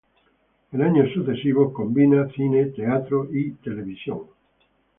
En 0.71 0.81
años 0.81 1.11
sucesivos 1.13 1.71
combina 1.73 2.27
cine, 2.29 2.65
teatro 2.71 3.27
y 3.31 3.51
televisión. 3.57 4.21